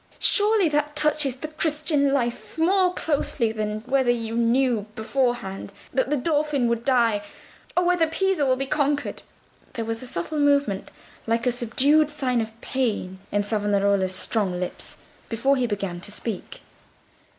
[0.17, 6.17] Surely that touches the Christian life more closely than whether you knew beforehand that the
[6.17, 7.21] Dauphin would die,
[7.77, 9.21] or whether Pisa will be conquered."
[9.73, 10.89] There was a subtle movement,
[11.27, 14.97] like a subdued sign of pain, in Savonarola's strong lips,
[15.29, 16.61] before he began to speak.